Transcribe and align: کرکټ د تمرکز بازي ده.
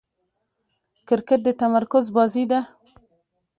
کرکټ 1.07 1.39
د 1.47 1.49
تمرکز 1.61 2.05
بازي 2.15 2.43
ده. 2.51 2.61